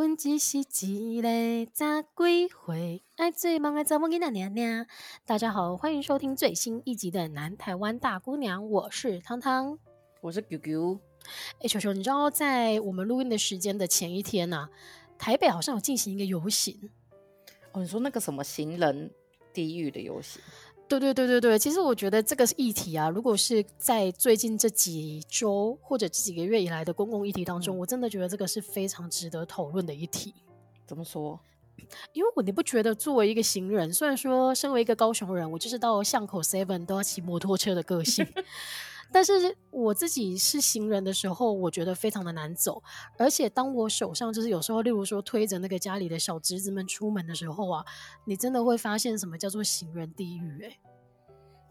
[0.00, 0.56] 阮只是
[0.86, 4.86] 一个杂鬼回，爱做梦爱做梦囡仔娘娘。
[5.26, 9.78] 大家好，欢迎收听最新一集的《南台湾大姑娘》，我是汤汤，
[10.22, 10.98] 我是 QQ。
[11.60, 14.70] 哎，球球，你知道在我们录音的时间的前一天呐、啊，
[15.18, 16.90] 台北好像有进行一个游行。
[17.72, 19.10] 哦，你说那个什么行人
[19.52, 20.40] 地狱的游行？
[20.90, 30.34] 对对对对对，其实我觉得这个议题啊，如果是在最近这几周或者这几个月以来的公共议题当中，嗯、我真的觉得这个是非常值得讨论的议题。
[30.88, 31.38] 怎么说？
[32.12, 38.26] 因为我你不觉得作为一个行人，虽然说身为一个高雄人，我就是到巷口 Seven 都要骑摩托车的个性。
[39.12, 39.32] 但是
[39.70, 42.82] 我自己是行人的时候，我觉得非常的难走，
[43.18, 47.84] 而且当我手上就是有时候，例如说推着那个家里的小侄子们出门的时候啊，
[48.24, 50.64] 你真的会发现什么叫做行人地狱？
[50.64, 50.78] 哎，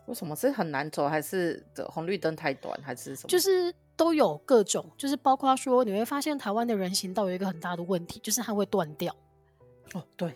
[0.08, 3.30] 为什么是很难走，还是的红绿灯太短，还是什么？
[3.30, 9.16] 就是都有各种，就是包括说你会发现台湾的人行道有一个很大的问题，就是它会断掉。
[9.94, 10.36] 哦，对。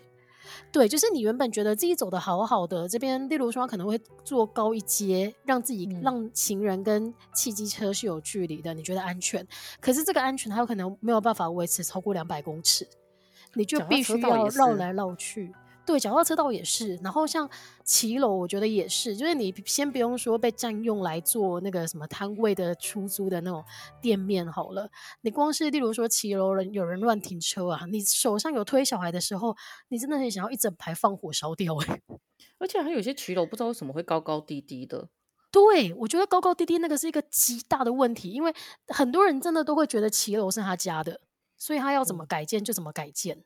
[0.70, 9.46] 对，就是你原本觉得自己走的好好的，这边例如说可能会做高一阶，让自己让行人跟汽机车是有距离的，你觉得安全。
[9.80, 12.86] 可是这个安全它有可能没有办法维持超过两百公尺，
[13.54, 15.52] 你就必须要绕来绕去。
[15.86, 17.48] 对，脚踏车道也是，然后像
[17.84, 23.62] 骑楼，我觉得也是，就是你先不用说被占用来做那个什么摊位的出租的那种
[24.00, 24.90] 店面好了，
[25.20, 29.54] 你光是例如说骑楼人有人乱停车啊，你手上有推小孩的时候，
[29.88, 32.02] 你真的很想要一整排放火烧掉哎、欸！
[32.58, 35.08] 而且还有些骑楼不知道为什么会高高低低的，
[35.50, 38.54] 对，我觉得高高低低那个是一个极大的问题，因为
[38.88, 41.20] 很多人真的都会觉得骑楼是他家的，
[41.58, 43.44] 所以他要怎么改建就怎么改建。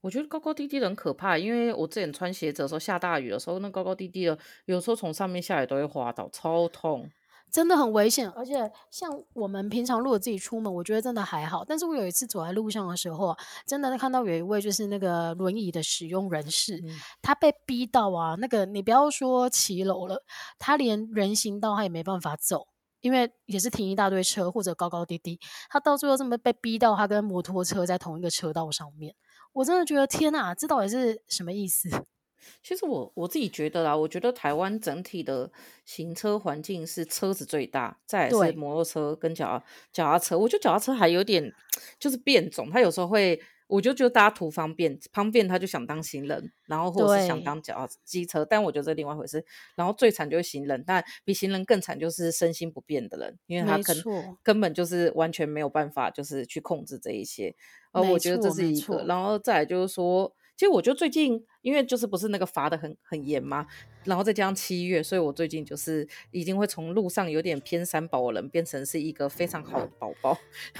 [0.00, 7.06] 嗯我觉得高高低低的很可怕，因为我之前穿鞋子的时候，下大雨的时候，那高高低低的，有时候从上面下来都会滑倒，超痛，
[7.52, 8.26] 真的很危险。
[8.30, 11.62] 而且像我们平常如果自己出门，我觉得真的还好。
[11.66, 20.24] 但是我有一次走在路上的时候啊，真的看到有一位就是那个轮椅的使用人士，嗯、他被逼到啊，那个你不要说骑楼了，
[20.58, 22.68] 他连人行道他也没办法走，
[23.02, 25.38] 因为也是停一大堆车或者高高低低，
[25.68, 29.14] 他到最后这么被逼到，他跟摩托车在同一个车道上面。
[29.52, 31.88] 我真的觉得天哪，这到底是什么意思？
[32.62, 35.50] 其实我我自己觉得啦，我觉得台湾整体的
[35.84, 39.62] 行车环境是车子最大，再来是摩托车跟脚
[39.92, 40.38] 脚踏车。
[40.38, 41.52] 我觉得脚踏车还有点
[41.98, 43.40] 就是变种，它有时候会，
[43.70, 49.44] 我就觉得大家图方便，方便他就想当行人，然后或者是想当脚机车，但我觉得这另外一回事。
[49.76, 53.96] 然后最惨就是行人，但比行人更惨就是身心不便的人，因为他根
[54.42, 57.54] 根本就是完全没有办法，就是去控制这一些。
[57.92, 63.66] 呃，我觉得这是一个，然后再来就是说，其实我觉得最近，因为就是不是那个罚的很很严嘛，
[64.04, 70.36] 然后再加上七月，所以我最近就是已经会从路上有点偏三宝的人，变成是一个非常好的宝宝，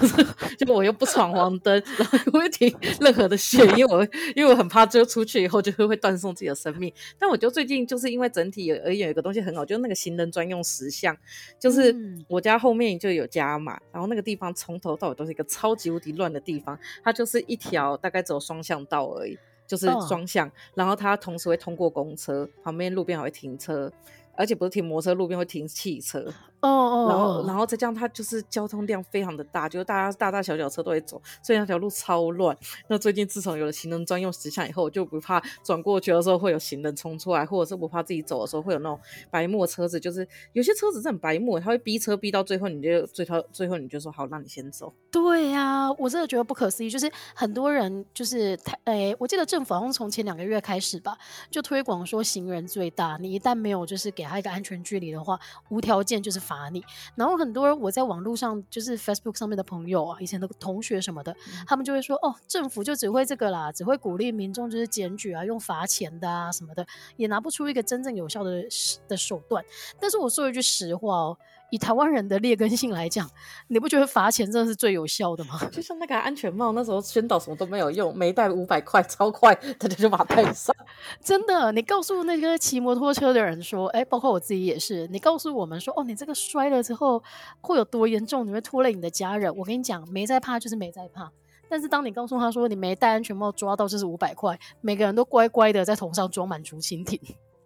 [0.58, 2.70] 就我又不闯黄灯，然后又不会停
[3.00, 6.92] 任何的线，因为我因为我很怕就出去以后就会会断送自己的生命。
[7.18, 11.16] 但我觉得最近就是因为整体有而有一个东西很好，就是那个行人专用石像，
[11.58, 11.96] 就是
[12.28, 16.78] 我家后面就有家嘛，然后那个地方从头到尾都是一个超级无敌乱的地方。
[17.02, 19.38] 它就是一条大概只有双向道而已，
[19.70, 20.54] 就是双向，oh.
[20.74, 23.88] 然后它同时会通过公车，旁边路边还会停车，
[24.36, 26.26] 而且不是停摩托车，路边会停汽车。
[26.60, 32.56] 哦哦，然后然后再这样，它就是交通量非常的大，就是大家大大小小车都会走，所以那条路超乱。
[32.88, 39.00] 那最近自从有了行人专用石像以后，我就不怕转过去的时候会有行人冲出来，或者是不怕自己走的时候会有那种
[39.30, 44.92] 白沫车子，就是有些车子是很白沫，他会逼车逼到最后，你就最后最后你就说好，让你先走。
[45.10, 51.16] 对呀、啊，我真的觉得不可思议，就是很多人就是台诶，我记得政府好像从前两个月开始吧，
[51.50, 56.49] 就推广说行人最大，你一旦没有就是给他一个安全距离的话，无条件就是。
[56.50, 56.84] 罚你，
[57.14, 66.84] 然后很多我在网络上就是 Facebook 上面的朋友啊，以前的同学什么的，嗯、他们就会说哦，政府就只会这个啦，只会鼓励民众就是检举啊，用罚钱的啊什么的，
[67.16, 68.64] 也拿不出一个真正有效的
[69.06, 69.64] 的手段。
[70.00, 71.38] 但是我说一句实话哦。
[71.70, 73.28] 以台湾人的劣根性来讲，
[73.68, 75.58] 你不觉得罚钱真的是最有效的吗？
[75.72, 80.74] 就像那个安全帽，那时候宣导什么都没有用，没戴五百块超快，大家就把它戴上。
[81.22, 87.22] 真的，你告诉那个骑摩托车的人说，哎，包括我自己也是，你告诉我们说，哦，你这个摔了之后
[87.60, 89.54] 会有多严重，你会拖累你的家人。
[89.56, 91.30] 我跟你讲，没在怕就是没在怕。
[91.68, 97.20] 但是当你告诉他说你没戴安全帽，抓到就是五百块，每个人都乖乖的在头上装满竹蜻蜓。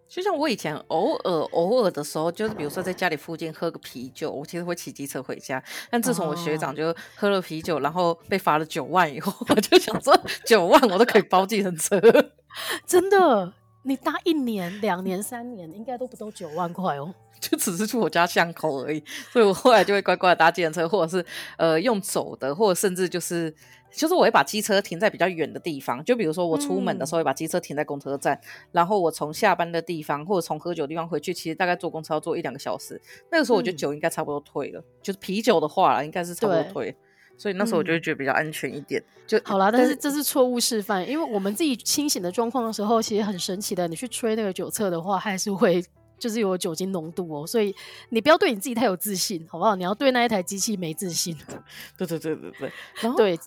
[0.07, 5.61] 就像我以前偶尔偶尔的时候，就是比如说在家里附近喝个啤酒，我其实会骑机车回家。
[5.89, 11.99] 但自从我学长就喝了啤酒，然后被罚了九万以后， 我就想说九万我都可以包计程车，
[12.85, 13.53] 真的。
[13.87, 17.13] 你搭一年、两年、三年，应该都不到九万块哦。
[17.39, 21.23] 就只是去我家巷口而已，所以我后来就会乖乖的搭计程车，或者是
[21.57, 23.53] 呃用走的，或者甚至就是
[23.95, 33.01] 就是我会把机车停在比较远的地方，就比如说我出门的时候会把机车停在公车站，嗯、然后我从下班的地方或者从喝酒的地方回去，其实大概坐公车要坐一两个小时。
[33.31, 36.95] 那个时候我觉得酒应该差不多退了，嗯、就是啤酒的话应该是差不多退，
[37.37, 39.01] 所以那时候我就会觉得比较安全一点。
[39.01, 45.83] 嗯、就好啦，但是这是错误示范，因为我们自己清醒的状况的时候，其实很神奇的，你去吹那个酒测的话，还是会。
[46.17, 47.75] 就是有酒精浓度哦，所以
[48.07, 49.75] 你不要对你自己太有自信，好不好？
[49.75, 51.37] 你要对那一台机器没自信。
[51.97, 52.71] 对对对对对。
[53.01, 53.37] 然后对，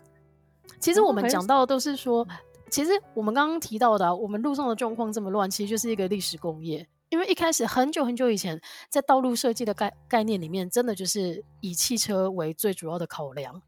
[0.81, 2.27] 其实我们讲到的都是说，
[2.71, 6.87] 其实我们刚刚提到的啊，我们路上的状况这么乱，其实就是一个历史工业。
[7.09, 8.61] 因为一开始很久很久以前，
[8.91, 13.63] 在道路设计的概概念里面，真的就是以汽车为最主要的考量。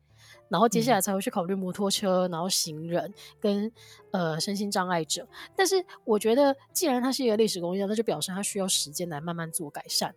[0.50, 3.70] 然后接下来才会去考虑摩托车，嗯、然后行人跟
[4.10, 5.26] 呃身心障碍者。
[5.56, 10.14] 但是我觉得，既然它是一个历史工业，那就表示它需要时间来慢慢做改善。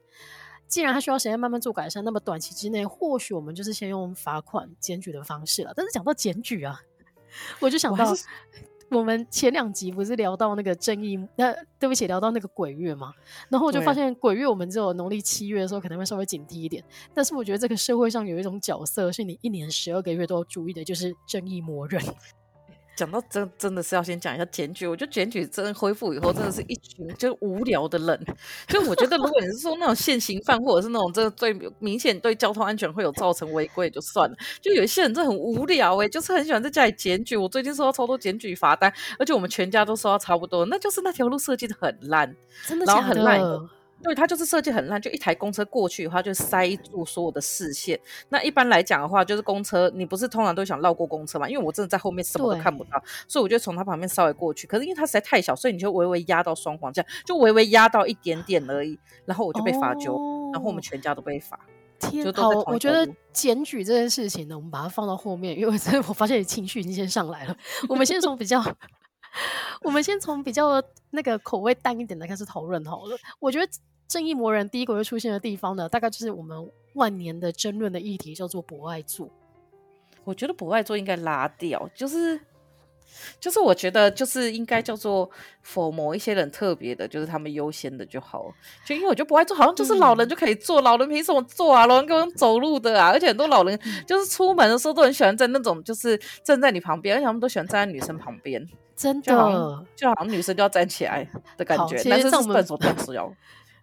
[0.73, 5.71] 既然它需要时间慢慢做改善，那么短期之内，或许我们就是先用罚款、检举的方式了。
[5.75, 6.81] 但是讲到检举啊，
[7.59, 8.11] 我就想到。
[8.89, 13.13] 我们前两集不是聊到那个正义，那对不起，聊到那个鬼月嘛，
[13.49, 16.83] 然后我就发现鬼月我们只有农历七月的时候可能会稍微警惕一点，
[17.13, 22.03] 但是我觉得这个社会上有一种角色是你一年十二个月都要注意的，就是正义魔人。
[22.95, 28.25] 讲到真真的是要先讲一下检举，我觉得检举真的恢复以后，真的是一群就无聊的人。
[28.67, 34.35] 就我觉得，如果你是说那种现行犯，或者是那种真的最明显对交通安全会有造成违规，就算了。
[34.61, 37.35] 就有一些人真的很无聊哎、欸，就是很喜欢在家里检举。
[37.35, 42.35] 我最近收到超多检举罚单，而且我们全家都收到差不多，那就是那条路设计的很烂，
[42.67, 43.01] 真的假的？
[43.01, 43.69] 然后很烂。
[44.03, 47.97] 对，它就是设计很烂，就一台公车过去的话，就塞住所有的视线。
[48.27, 51.47] 那一般来讲的话，就是公车，你不是通常都想绕过公车嘛？
[51.49, 54.67] 因为我真的在后面什么都看不到，所以我就从它旁边稍微过去。
[54.67, 58.99] 可是因为它实在太小，所以你就微微压到双黄，这样就微微压到一点点而已。
[59.25, 61.57] 然后我就被罚酒，哦、然后我们全家都被罚。
[61.99, 65.73] 天，好，我觉得检举这件事情呢，我们把它放到后面，因为
[66.07, 67.55] 我发现你情绪已经先上来了。
[67.87, 68.61] 我们先从比较，
[69.81, 73.17] 我们先从比较那个口味淡一点的开始讨论好了。
[73.39, 73.71] 我觉得。
[74.07, 79.29] 正义魔人第一个会出现的地方呢，大概就是我们万年的争论的议题，叫做博爱座。
[80.23, 82.39] 我觉得博爱座应该拉掉，就是
[83.39, 85.29] 就是我觉得就是应该叫做
[85.65, 88.53] for 某一些人特别的，就是他们优先的就好。
[88.85, 91.85] 就因为我觉得博爱座好像就是老人就可以坐，嗯、老人凭什么坐啊？
[91.87, 93.77] 老人跟我们走路的啊，而且很多老人
[94.07, 98.65] 就是出门的时候都很喜欢在那种就是站在你旁边，而且他们都喜欢站在女生旁边，
[98.95, 103.33] 真的就好，就好像女生就要站起来的感觉，但是是笨手笨脚。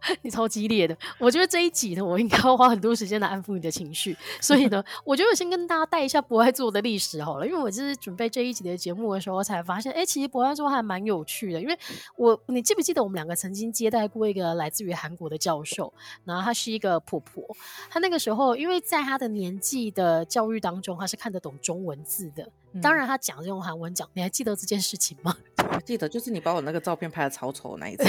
[0.22, 4.16] 你超激烈的，我觉得这一集呢，我应该要花很多时间来安抚你的情绪。
[4.40, 11.60] 所以呢， 我觉得我先跟大家带一下博爱座的历史好了，因为我就是准备这一集的节目的时候，我才发现，哎、欸，其实博爱座还蛮有趣的。
[11.60, 11.78] 因为
[12.16, 15.92] 我，你记不记得我们两个曾经接待过一个来自于韩国的教授，
[16.24, 17.44] 然后他是一个婆婆，
[17.90, 22.48] 他那个时候因为在他的年纪的教育当中，他是看得懂中文字的。
[22.82, 25.36] 当然，他讲是用韩文讲，你还记得这件事情吗？
[25.72, 28.04] 我记得，就是你把我那个照片拍的超丑那一次。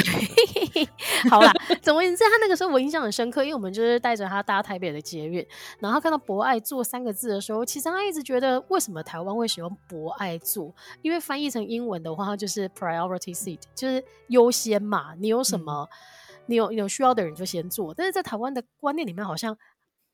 [1.29, 5.45] 好啦，总而言之，他那个时候我印象很深刻，因为我们就是带着他搭台北的捷运，
[5.79, 10.73] 然后看到“博爱座”三个字的时候，其实他一直觉得为什么台湾会使用“博爱座”？
[11.01, 15.13] 因为翻译成英文的话，它就是 priority seat，就是优先嘛。
[15.15, 17.93] 你有什么，嗯、你有有需要的人就先坐。
[17.93, 19.57] 但是在台湾的观念里面，好像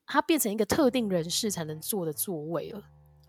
[0.06, 2.82] 它变成一个特定人士才能坐的座位了。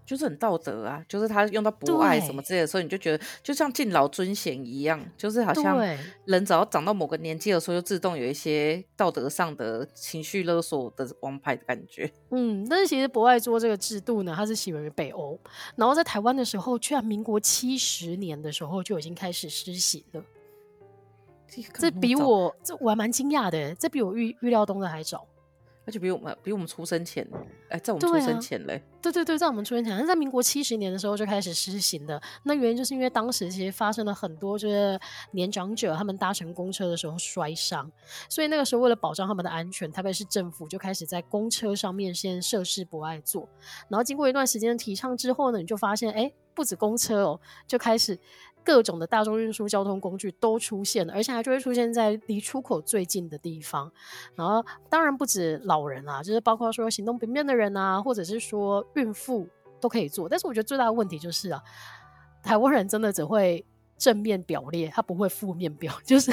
[0.05, 5.79] 就是很道德啊，就是他用到博爱什么之类的时候，你就觉得就像敬老尊贤一样，就是好像
[6.25, 12.11] 人只要长到某个年纪的时候，就自动有一些道德上的情绪勒索的王牌的感觉。
[12.31, 15.39] 嗯，但是其实博爱桌这个制度呢，它是起源于北欧，
[15.77, 20.23] 然后在台湾的时候，居然民国七十年的时候就已经开始施行了。
[21.75, 25.27] 这比我这我还蛮惊讶的，这比我预预料中的还早。
[25.85, 27.27] 而且比我们比我们出生前，
[27.69, 32.21] 哎，在我们出生前嘞，对啊，对对对，在我们出生前，是在民国七十年的时候就开始施行的。
[32.45, 34.99] 那原因就是因为当时其实发生了很多就是
[35.33, 37.91] 年长者他们搭乘公车的时候摔伤，
[38.29, 43.49] 所以那个时候为了保障他们的安全，台北市政府就开始在公车上面先设施博爱座。
[43.89, 48.19] 然后经过一段时间的提倡之后呢，你就发现，哎，不止公车哦，就开始。
[48.65, 53.91] 各种的大众运输交通工具都出现了，而且还就会出现在离出口最近的地方。
[54.35, 59.47] 然后当然不止老人啊，就是包括说行动不便的人啊，或者是说孕妇
[59.81, 60.29] 都可以坐。
[60.29, 61.63] 但是我觉得最大的问题就是啊，
[62.43, 63.65] 台湾人真的只会
[63.99, 66.31] 正面表列，他不会负面表， 就是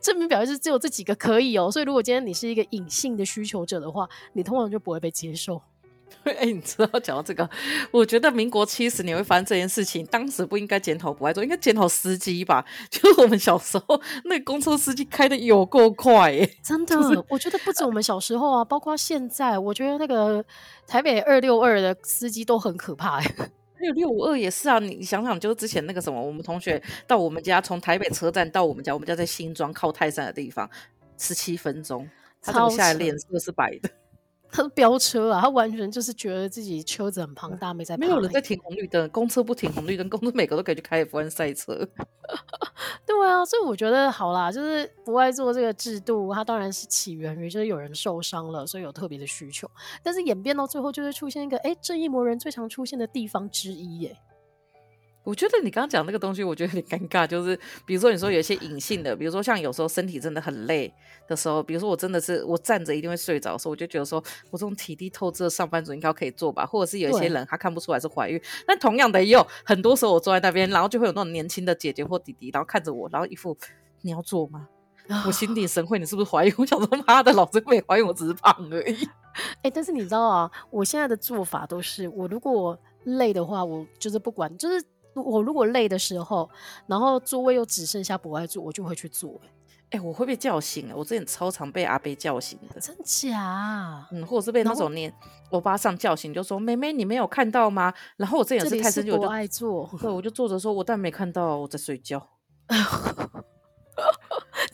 [0.00, 1.70] 正面表列是只有这几个可以哦。
[1.70, 5.60] 所以如果今天你是一个隐性的需求者的话，你通常就不会被接受。
[6.36, 7.48] 哎、欸，你知道讲到这个，
[7.90, 12.64] 我觉得民国七十年会发生这件事情，当时不应该检讨不爱做，应该检讨司机吧？
[12.90, 16.96] 就是我们小时候那个公车司机开的有够快、欸， 真的。
[16.96, 20.44] 就是、我觉得不止我们小时候啊，包括现在，我觉得那个
[20.86, 23.34] 台北二六二的司机都很可怕、欸。
[23.80, 30.68] 还有六五二也是啊，你想想，就是之前那个什么，我们同学到我们家，从台北车站到我们家，我们家在新庄靠泰山的地方，
[31.16, 32.08] 十七分钟，
[32.42, 33.88] 他等下来脸色是白的。
[34.50, 35.40] 他是飙车啊！
[35.40, 37.96] 他完全就是觉得自己车子很庞大，没在。
[37.96, 41.86] 没有人在停红绿灯，公车不停红绿灯，公车每个都可以去开 F1 赛车。
[43.06, 49.70] 对啊，所以我觉得好啦，就是不爱做这个制度，它当然是起源于就是有人受伤了，所以有特别的需求。
[50.02, 54.16] 但是演变到最后，就会出现一个哎，正义魔人最常出现的地方之一耶。
[55.28, 57.26] 我觉得你刚刚讲那个东西，我觉得有点尴尬。
[57.26, 57.54] 就是
[57.84, 60.90] 比如说，你说有一些隐性的，比如说像有时候身体真的很累
[61.28, 66.64] 的时候，比如说我真的是我站着一定会睡着的时候，我就觉得说我这种体力透支的上班族应该可以做吧。
[66.64, 73.54] 或者是有一些人他看不出来是怀孕，但同样的也有很多时候我坐在那边，然后就会有那种年轻的姐姐或弟弟，然后看着我，然后一副
[74.00, 74.66] 你要做吗？
[75.26, 76.52] 我心领神会，你是不是怀孕？
[76.56, 79.04] 我想说妈的，老子没怀孕，我只是胖而已。
[79.56, 84.82] 哎、欸，但是你知道啊，我现在的做法都是，我如果累的话，我就是不管，就是。
[85.22, 86.48] 我如果累的时候，
[86.86, 89.40] 然后座位又只剩下不爱座，我就会去坐。
[89.90, 90.92] 哎、欸，我会被叫醒。
[90.94, 94.06] 我之前超常被阿贝叫醒的，真假？
[94.12, 95.10] 嗯，或者是被那种念
[95.48, 102.28] 欧巴上叫醒，就说：“妹妹，你没有看到吗？”然后我之前是太生气，我就爱坐，对，我就坐着说：“我但没看到，我在睡觉。”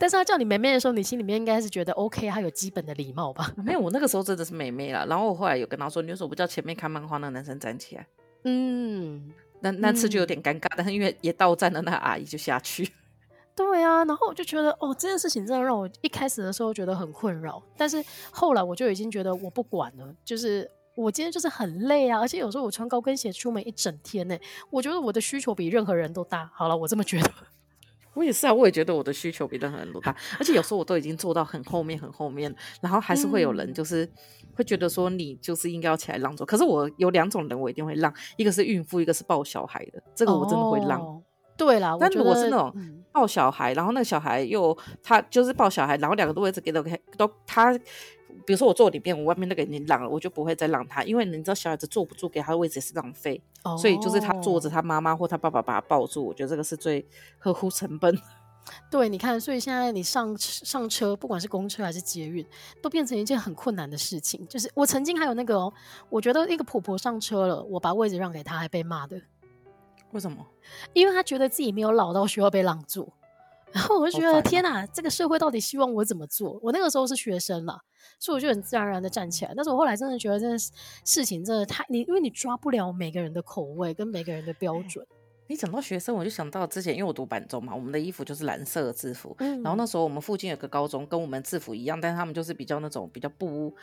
[0.00, 3.52] 但是他叫你妹妹的时候，你心里面应该是觉得 OK，他有基本的礼貌吧？
[3.56, 5.06] 没有，我那个时候真的是妹妹了。
[5.06, 8.04] 然后我后来有跟他说：“你为什么不叫前面看漫画那个男生站起来？”
[8.42, 9.30] 嗯。
[9.64, 12.88] 那那次就有点尴尬，嗯，但是因为也到站了，那阿姨就下去。
[13.56, 24.36] 对啊，然后我就觉得，哦，这件事情真的让我一开始的时候觉得很困扰，但是后来我就已经觉得我不管了，就是我今天就是很累啊，而且有时候我穿高跟鞋出门一整天呢，
[24.70, 26.50] 我觉得我的需求比任何人都大。
[26.52, 27.30] 好了，我这么觉得。
[28.14, 34.08] 我也是啊，我也觉得我的需求比任何人都大，而且有时候我都已经做到很后面很后面，然后还是会有人就是
[34.54, 36.46] 会觉得说你就是应该要起来让座。
[36.46, 41.00] 可是我有两种人我一定会让，一个是孕妇，一个是抱小孩的，这个我真的会让。
[41.00, 41.22] 哦、
[41.56, 42.74] 对啦，但如果是那种
[43.12, 47.78] 抱小孩，然后那个小孩又他就是抱小孩，然后两个都位置给都给都他。
[48.44, 53.78] 比如说我坐里边，我外面那个已经让了，我就不会再让他，因为你知道小孩子坐不住，给他的位置也是浪费，oh.
[53.78, 57.06] 所以就是他坐着，他妈妈或他爸爸把他抱住，我觉得这个是最
[57.38, 58.18] 合乎成本。
[58.90, 62.44] 对，你看，所以现在你上上车，不管是公车还是捷运，
[62.82, 64.44] 都变成一件很困难的事情。
[64.48, 65.72] 就是我曾经还有那个哦，
[66.10, 69.20] 我觉得一个婆婆上车了，我把位置让给她，还被骂的。
[70.14, 70.46] 为什么？
[70.94, 73.12] 因为他觉得自己没有老到需要被让座。
[73.74, 76.56] 然后我就觉得天哪，这个社会到底希望我怎么做？
[76.62, 77.76] 我那个时候是学生了，
[78.20, 79.52] 所以我就很自然而然的站起来。
[79.56, 80.56] 但是我后来真的觉得，这件
[81.04, 85.04] 事情真的太你，因为你抓不了每个人的口味跟每个人的标准。
[85.48, 89.34] 你讲到学生，我就想到之前，因为我读板中嘛，我们的衣服就是蓝色的制服。
[89.40, 89.60] 嗯。
[89.62, 93.74] 然后那时候我们附近有个高中，跟我们制服一样，但是他们就是比较那种比较不。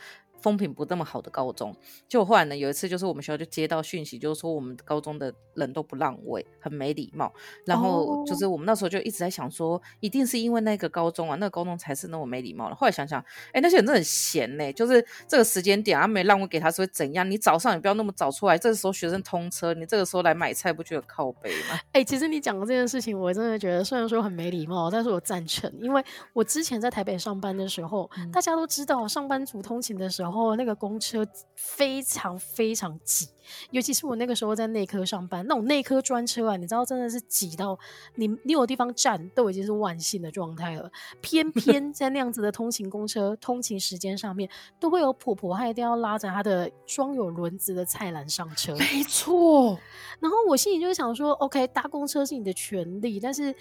[0.42, 1.74] 风评不那么好的高中，
[2.08, 7.32] 就后来呢，有一次就是我们学校就接到讯息，就是说我们高中的人都不让位，很没礼貌。
[7.64, 12.74] 然后就是我们那时候就一直在想说，一定是因为那个高中啊，那个高中才是那么没礼貌的。
[12.74, 17.30] 后来想想，哎，那些人真的很闲呢，就是这个时间点啊，没让位给他是会怎样？
[17.30, 21.78] 你早上也不要那么早出来，这个时候学生通车，你这个时候来买菜不觉得靠背吗？
[21.92, 31.02] 哎，其实你讲的这件事情，我真的觉得虽然说很没礼貌，但是我赞成，因为我之前在台北上班的时候，嗯、大家都知道，上班族通勤的时候那个公车。
[31.02, 33.28] 车非常非常挤，
[33.70, 37.78] 尤其是我那个时候在内科上班，那种内科专车啊，你知道真的是挤到
[38.14, 40.90] 你你有地方站都已经是万幸的状态了。
[41.20, 44.48] 偏 偏在那样子的通勤公车通勤时间上面，
[44.80, 48.74] 都会有婆婆，她一定要拉着她的装有轮子的菜篮上车。
[48.76, 49.78] 没错，
[50.18, 53.54] 然后我心里就想说，OK，搭公车是你的权利，但是。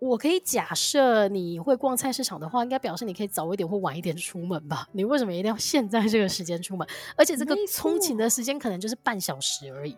[0.00, 4.88] 我可以假设你会逛菜市场的话，应该表示你可以早一点或晚一点出门吧？
[4.92, 6.86] 你为什么一定要现在这个时间出门？
[7.16, 9.96] 而且这个通勤的时间可能就是半小时而已。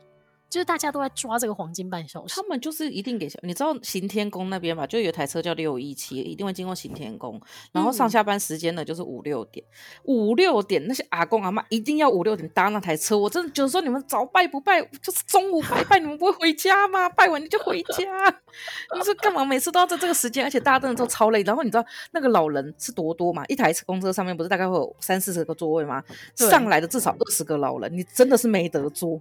[0.51, 3.31] 就是大家都在抓这个黄金半小时，他们就是一定给。
[3.43, 4.85] 你知道行天宫那边吧？
[4.85, 7.41] 就有台车叫六一七，一定会经过行天宫。
[7.71, 9.65] 然后上下班时间呢，就是五六点。
[10.03, 13.17] 五六点那些阿公阿妈一定要五六点搭那台车。
[13.17, 17.09] 我真的觉得说，你们早拜不拜，就是中午拜拜，你们不会回家吗？
[17.09, 18.29] 拜完你就回家，
[18.97, 19.45] 你说干嘛？
[19.45, 21.45] 每次都要在这个时间，而且大家真的都超累。
[21.45, 23.45] 然后你知道那个老人是多多嘛？
[23.47, 26.03] 一台公车上面不是大概会有三四十个座位吗？
[26.35, 29.21] 上来的至少二十个老人，你真的是没得坐。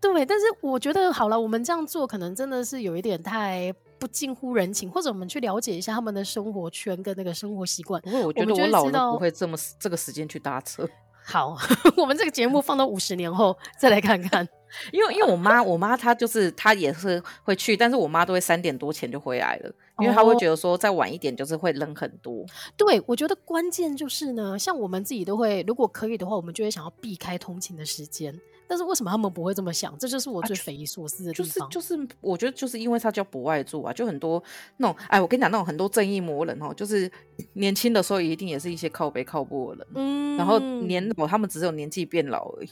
[0.00, 8.00] 对，但是我觉得好了，我们这样做可能真的是有一点太不近乎人情，或者我们去了解一下他们的生活圈跟那个生活习惯。
[8.02, 10.88] 不过我觉得我老了不会这么这个时间去搭车。
[11.28, 11.56] 好，
[11.96, 14.48] 我们这个节目放到五十年后再来看看。
[14.92, 22.42] 因为因为我妈，我妈她就是她也是会去，但是我妈都会三点多前就回来了，因为她会觉得说再晚一点就是会冷很多。
[22.42, 28.38] 哦、对，我觉得关键就是呢，像我们自己都会，如果可以的话，我们就会想要避开通勤的时间。
[28.68, 29.96] 但是为什么他们不会这么想？
[29.98, 31.66] 这就是我最匪夷所思的地方。
[31.66, 34.42] 啊、就是就是，我觉得就是因为他叫博爱座啊，就很多
[34.78, 37.10] 那种，哎，我跟你讲，那种很多正义魔人哦，就是
[37.54, 42.68] 年轻的时候一定也是一些靠背靠北的人，嗯，然后年老他们只有年纪变老而已。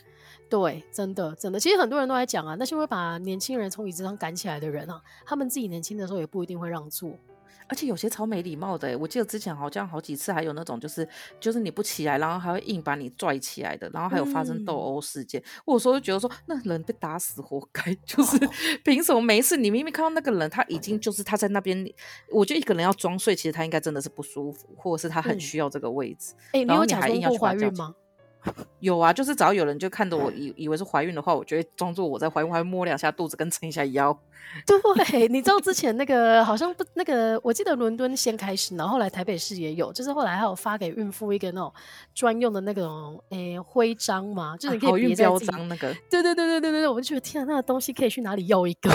[0.48, 7.18] 对，真的真的，其实很多人都在讲啊，那些会把年轻人从椅子上赶起来的人啊，他们自己年轻的时候也不一定会让座。
[7.68, 11.08] 而且有些超没礼貌的，我记得之前好像好几次还有那种就是
[11.40, 15.42] 就是你不起来，然后还会硬把你拽起来的，然后还有发生斗殴事件。
[15.64, 18.38] 我有时候就觉得说，那人被打死活该， 就是
[18.84, 19.56] 凭什么没事？
[19.56, 21.86] 你明明看到那个人，他已经就是他在那边，
[22.30, 26.34] 我觉得一个人要装睡，其实他应该真的是不舒服，或者是他很需要这个位置。
[26.52, 27.94] 哎、你还硬要去怀孕吗？
[28.80, 34.16] 有啊，就是只要有人就看着我以以为是怀孕的话，我就会装作我在怀孕，还会摸两下肚子跟撑一下腰。
[34.66, 41.72] 对，你知道之前那个好像不那个，我记得伦敦先开始，然后后来台北市也有，就是后来还有发给孕妇一个那种
[42.14, 45.92] 专用的那种诶徽章嘛，就是你可以别啊、标章那个。
[46.10, 48.90] 对对对对对对，我就觉得天啊，那个东西可以去哪里要一个？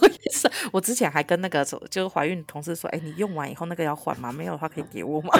[0.00, 4.30] 我也是，我之前还跟那个就是怀孕同事说，哎，你用完以后那个要换吗？
[4.32, 5.30] 没有的话可以给我吗？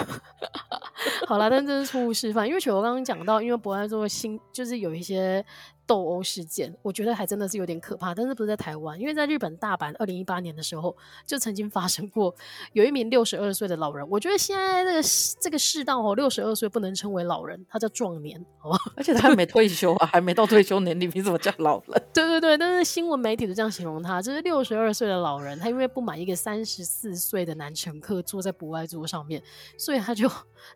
[1.27, 5.45] 好啦，但这是错误示范，因为其实我刚刚讲到，因为博爱座新就是有一些。
[5.87, 10.97] 斗殴事件，我觉得还真的是有点可怕，但是不是在台湾，因为在日本大阪，二零一八年的时候
[11.27, 12.35] 就曾经发生过，
[12.73, 14.09] 有一名六十二岁的老人。
[14.09, 15.09] 我觉得现在这个
[15.41, 18.79] 这个世道哦，六十二岁不能称为老人，他叫壮年，好吧？
[18.97, 22.03] 而且他还没退休啊，还没到退休年龄，你怎么叫老人？
[22.15, 29.43] 对对对，但是新闻媒体都这样形容他，就是六十二岁的老人，他因为不满一个三十四岁的男乘客坐在博爱座上面，
[29.77, 30.31] 所以他就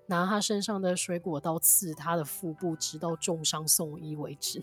[0.06, 4.60] 拿他身上的水果刀刺他的腹部，直到重伤送医为止。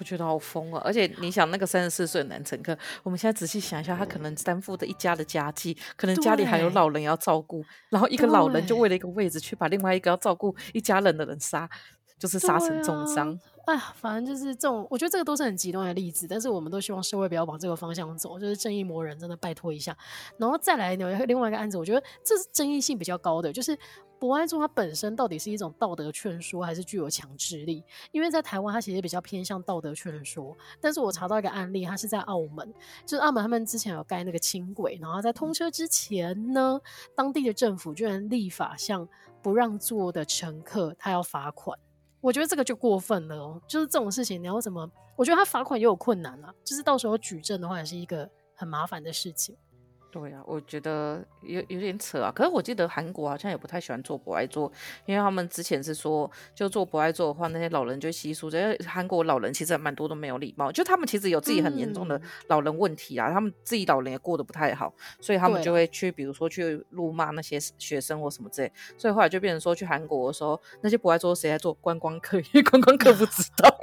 [0.00, 0.80] 我觉得好疯啊！
[0.82, 11.68] 而且你想，那个三十四岁的男乘客，我们现在仔细想一下，他可能担负着一家的家计，可能家里还有老人要照顾，然后一个老人就为了一个位置去把另外一个要照顾一家人的人杀，
[12.20, 13.36] 就是杀成重伤。
[13.66, 19.96] 哎呀，反正就是这种，我觉得这个都是很极端的例子，但是我们都希望社会不要往这个方向走，就是正义魔人真的拜托一下。
[20.36, 23.78] 然后再来有另外一个案子，我觉得这是争议性比较高的，就是
[24.18, 27.84] 博爱座它本身到底是一种道德劝说，还是具有强制力？
[28.10, 32.74] 因为在台湾它其实比较偏向道德劝说，但是我查到一个案例，它是在澳门，
[33.06, 36.80] 就是澳门他们之前有盖那个轻轨，然后在通车之前呢，
[37.14, 39.08] 当地的政府居然立法向
[39.40, 41.78] 不让座的乘客他要罚款。
[42.20, 44.90] 我觉得这个就过分了哦，就是这种事情你要怎么？
[45.16, 49.56] 我觉得他罚款也有困难啊，就是到时候举证的话也是一个很麻烦的事情。
[50.10, 52.32] 对啊，我觉得有有点扯啊。
[52.34, 54.70] 可是我记得韩国好像也不太喜欢做博爱座，
[55.06, 58.50] 因为他们之前是说，就做博爱座的话，那些老人就稀疏。
[58.50, 68.72] 因为韩国老人其实蛮多都没有礼貌，就他们其实有自己很严重的老人问题啊，嗯、他们自己老人也过得不太好，所以他们就会去，比如说去辱骂那些学生或什么之类。
[68.98, 72.38] 所以后来就变成说，去韩国的时候，那些博爱座谁在做观光客？
[72.38, 73.79] 因为观光客不知道。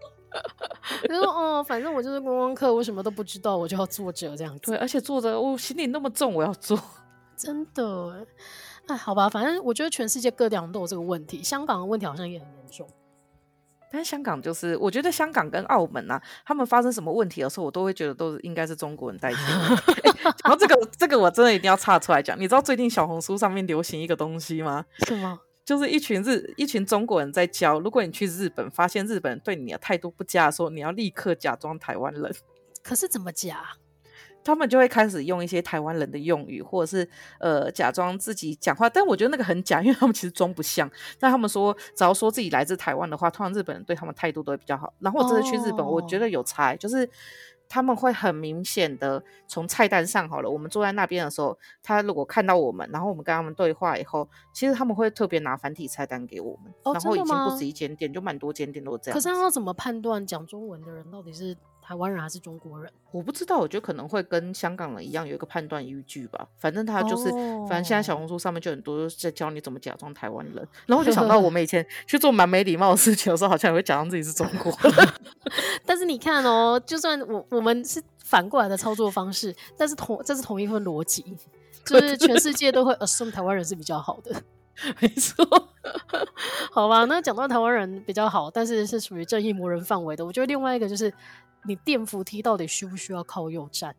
[1.03, 4.71] 就说哦，反正我就是观光客，我什么都不知道，我就要坐着这样子。
[4.71, 6.79] 对，而且坐着，我行李那么重，我要坐。
[7.37, 8.25] 真的，
[8.87, 12.87] 哎，好吧，反正我觉得全世界各地方都有这个问题，香港的问题好像也很严重。
[13.89, 20.03] 但是香港就是，我觉得香港跟澳门啊，他们发生什么问题的时候，我都会觉得都是应该是中国人带起来的。
[20.43, 24.83] 然后这个这个我真的一定要岔出来讲，你知道最近小红书上面流行一个东西吗？
[25.07, 25.39] 是吗？
[25.67, 32.33] 就是一群日一群中国人在教，如果你去日本发现日本人对你的态度不佳的时候，你要立刻假装台湾人。
[32.81, 33.73] 可是怎么假？
[34.45, 37.09] 他们就会开始用一些台湾人的用语，或者是
[37.41, 40.89] 呃假装自己讲话，但我觉得那个很假，因为他们其实装不像。
[41.19, 44.93] 但他们说，只要说自己来自台湾的话，通常日本人对他们态度都会比较好。
[44.99, 47.09] 然后我这次去日本，哦、我觉得有差，就是。
[47.69, 56.73] 他们会很明显的从菜单上好了，我们坐在那边的时候，他如果看到我们，然后我们跟他们对话以后，其实他们会特别拿繁体菜单给我们。
[56.83, 59.15] 哦，然后已经不止一间店，就蛮多间店都这样。
[59.15, 61.55] 可是他要怎么判断讲中文的人到底是？
[61.87, 62.91] 台湾人还是中国人？
[63.11, 66.45] 我不知道，我觉得可能会跟香港人一样有一个判断依据吧。
[66.57, 67.69] 反正他就是，oh.
[67.69, 70.55] 反正现在小红书上面就很多在教你怎么假装台湾人。
[70.85, 75.07] 然后我就想到我 们以前去做蛮没礼貌的事情的时候，好像也会假装自己是中国人。
[75.87, 81.37] 但是你看哦，就算我我们是反过来的操作方式，但是同这是同一份逻辑，
[81.85, 84.43] 就是全世界都会 assume 台湾人是比较好的。
[84.99, 85.69] 没错，
[86.71, 90.25] 好吧，那讲到台湾人比较好，但是是属于正义魔人范围的。
[90.25, 91.13] 我觉得另外一个就是。
[91.63, 93.93] 你电扶梯到底需不需要靠右站？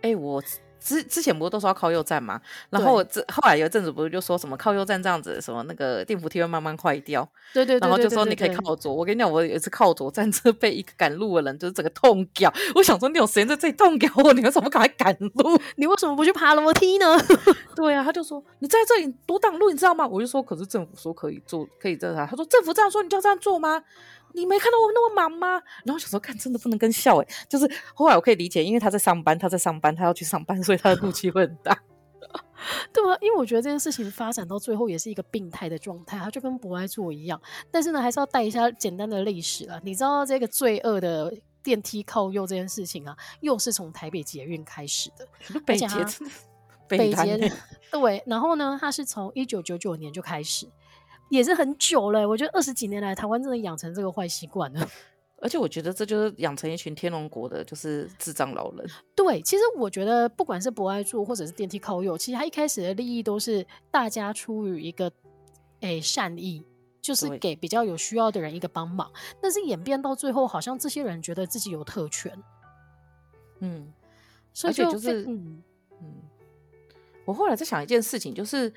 [0.00, 0.42] 哎、我
[0.82, 2.40] 之之前不是都说要靠右站嘛，
[2.70, 8.92] 然后这后来有一阵子不是就说什么靠右站这样子，什么那个电扶梯会慢慢坏掉，对对，对，然后就说你可以靠左。
[8.92, 15.58] 我跟你讲，我有一次靠左站车被一个赶路的人就是整个痛脚，我想说你有时间在这里痛脚我，你为什么赶快赶路？
[15.76, 17.06] 你为什么不去爬楼梯呢？
[17.76, 20.06] 对啊，他就说你在这里多挡路，你知道吗？
[20.06, 22.26] 我就说可是政府说可以做，可以这样。
[22.26, 23.82] 他说政府这样说，你就要这样做吗？
[24.34, 25.62] 你没看到我那么忙吗？
[25.84, 31.78] 然后小时候看真的不能跟笑诶，就是后来我可以理解，因为他在上班，他在上班，他要去上班，所以他的怒气会很大，
[32.92, 33.16] 对吧？
[33.20, 37.40] 因为我觉得这件事情发展到最后也是一个病态的状态，他就跟博爱做一样。
[37.70, 39.80] 但是呢，还是要带一下简单的历史啊。
[39.84, 45.86] 你知道这个罪恶的电梯靠右这件事情啊，又是从台北捷运开始的，北捷，
[46.88, 47.52] 北捷
[47.90, 48.22] 对。
[48.26, 50.66] 然后呢，它是从一九九九年就开始。
[51.32, 54.86] 也是很久了，我觉得二十几年来，台湾真的养成这个坏习惯了。
[55.40, 58.86] 而且我觉得这就是养成一群天龙国的，就是智障老人。
[59.16, 65.06] 对，其实我觉得不管是博爱座或者是电梯靠右，其实他一开始的利益都是大家出于一个
[65.80, 66.62] 诶、欸、善意，
[67.00, 69.10] 就是给比较有需要的人一个帮忙。
[69.40, 72.30] 但是演变到最后，好像这些人觉得自己有特权。
[73.60, 73.90] 嗯，
[74.52, 75.62] 所以就而且就是嗯
[76.02, 76.14] 嗯，
[77.24, 78.70] 我后来在想一件事情，就是。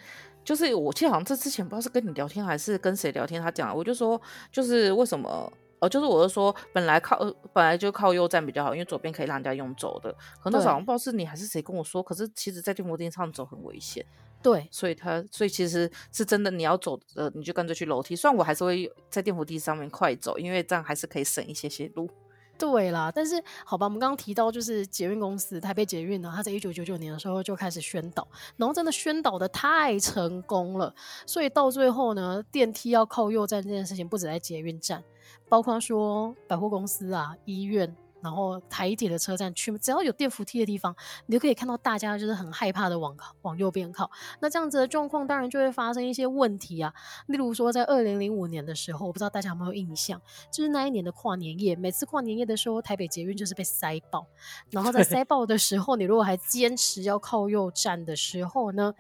[0.45, 7.17] 就是我记得好像这之前不知道是跟你聊天还是跟谁聊天，他讲，我就说就是为什么哦，就是我就说本来靠
[7.51, 10.11] 本来就靠右站比较好，因为左边可以让人家用走的。
[10.41, 14.05] 可能那时候好像不知道是你还是谁跟我说，可是其实，在电扶梯上走很危险。
[14.41, 18.15] 对，所以他所以其实是真的，你要走的，你就干脆去楼梯。
[18.15, 22.07] 虽然我还是会在电扶梯上面快走，因为这样还是可以省一些些路。
[22.57, 30.93] 对啦，但是好吧，我们刚刚提到就是捷运公司台北捷运呢，它在一九九九年的时候就开始宣导，然后真的宣导的太成功了，
[31.25, 35.03] 所以到最后呢，电梯要靠右站这件事情不止在捷运站，
[35.49, 37.95] 包括说百货公司啊、医院。
[38.25, 40.95] 然后台铁的车站去，只要有电扶梯的地方，
[41.27, 44.09] 你就可以看到大家就是很害怕的往往右边靠。
[44.39, 46.91] 那这样子的状况，当然就会发生一些问题啊。
[47.27, 50.19] 例如说，在二零零五年的时候，我不知道大家有没有印象，
[50.51, 54.25] 就是那一年的跨年夜，每次跨年夜的时候，台北捷运就是被塞爆。
[54.71, 58.91] 然后在塞爆的时候，你如果还坚持要靠右站的时候呢，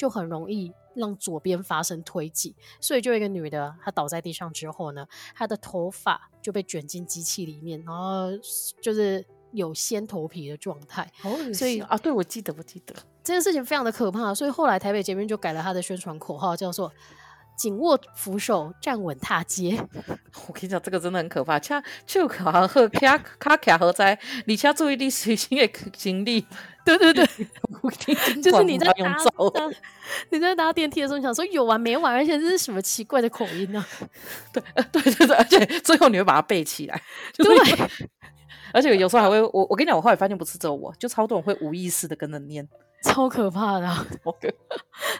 [0.00, 0.72] 就很容易。
[0.94, 8.26] 让左边发生推挤，所以就一个女的，她倒在地上之后呢，她的头发就被卷进机器里面，然后
[8.82, 11.08] 就是有掀头皮的状态。
[11.22, 16.92] 哦，所以啊，对，我记得，我记得这件事情非常的可怕，所以后来台北捷运就改了他的宣传口号，叫做。
[17.56, 19.76] 紧握扶手，站稳踏阶。
[20.48, 21.58] 我跟你讲，这个真的很可怕。
[21.60, 26.46] 恰就卡和卡卡卡和在，你恰注意力随心的行李。
[26.84, 27.26] 对 对对，
[28.42, 29.16] 就是你在搭，
[30.30, 32.14] 你在搭电梯的时候，你想说有完没完？
[32.14, 33.84] 而且这是什么奇怪的口音呢？
[34.52, 37.02] 对，对对对，而且最后你会把它背起来。
[37.32, 37.88] 就是、对，
[38.72, 42.68] 而且有时候还会，我我跟你讲，我后来发现不是只有我，就超多人会无意识的跟着念。
[43.02, 44.06] 超可怕的、啊，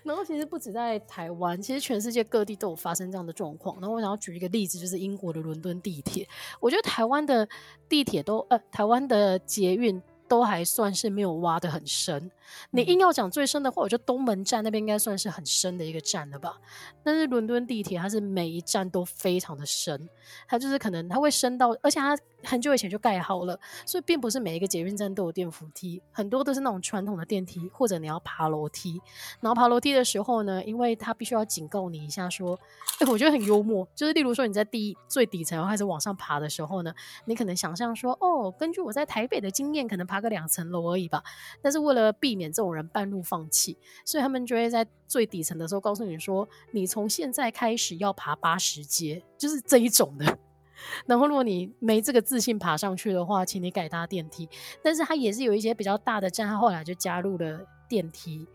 [0.05, 3.81] 然后其实不止在台湾，其实全世界各地都有发生这样的状况。
[3.81, 6.29] 然后我想要举一个例子，就是英国的伦敦地铁。
[6.61, 7.49] 我觉得台湾的
[7.89, 10.03] 地铁都呃，台湾的捷运。
[10.31, 12.31] 都还算是没有挖得很深。
[12.71, 16.59] 你硬要讲最深的话，我觉得东门站那边应该算是很深的一个站了吧。
[17.03, 20.09] 但是伦敦地铁它是每一站都非常的深，
[20.47, 29.01] 它就是可能它会深到，而且它很久以前就盖好了，所以并不是每一个捷运站都有电扶梯，很多都是那种传统的电梯，或者你要爬楼梯。
[29.41, 32.57] 然后爬楼梯的时候呢，因为它必须要警告你一下，说，
[33.01, 40.21] 哎、欸，我觉得很幽默，就是例如说你在第一最底层开始往上爬的时候呢，你可能想象说，哦，根据我在台北的经验，可能爬。
[40.21, 41.25] 个两层楼而已吧，
[41.63, 50.39] 但是为了避免这种人半路放弃，所以他们就会在最底层的时候告诉你说：“你从现在开始要爬八十阶，就是这一种的。
[51.05, 54.49] ”然后如果你没这个自信爬上去的话，请你改搭电梯。
[54.83, 58.47] 但是它也是有一些比较大的站，它后来就加入了电梯，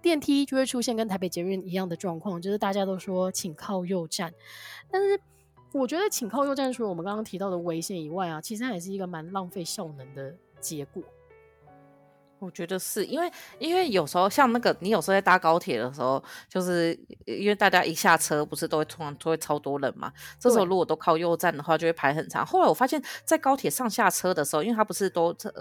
[0.00, 4.32] 电梯就会出现跟台北捷运一样的状况，就是大家都说请靠右站，
[4.90, 5.20] 但是。
[5.74, 11.02] 我觉得请靠右站，除了我们刚刚提到的危险以外啊，其实它也是一个蛮浪费效能的结果。
[12.40, 22.46] 我觉得是因为，因为有时候像那个，你有时候在搭高铁的时候，就是因为大家一下车不是都会突然都会超多人嘛，这时候如果都靠右站的话，就会排很长。
[22.46, 25.52] 后来我发现，在高铁上下车的时候，因为它不是都这。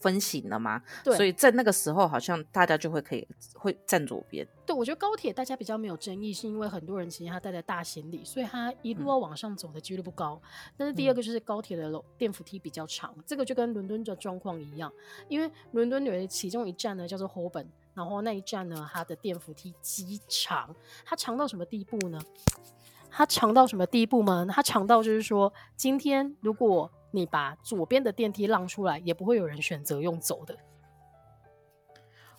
[0.00, 0.82] 分型了吗？
[1.02, 4.46] 对，所以在那个时候，好像大家就会可以会站左边。
[4.66, 10.40] 对，我觉得高铁大家比较没有争议，是因为很多人其实他带着大行李，所以他一路要往上走的几率不高。
[10.42, 14.92] 嗯、但是第二个就是高铁的楼电扶梯比较长，嗯、这个就跟伦敦的状况一样，
[15.28, 20.74] 因为伦敦有其中一站呢叫做 Holborn，然后那一站呢它的电扶梯极长，
[21.04, 22.20] 它长到什么地步呢？
[23.10, 24.46] 它长到什么地步吗？
[24.50, 30.56] 它长到就是说，今天如果你把左边的电梯让出来，也不会有人选择用走的。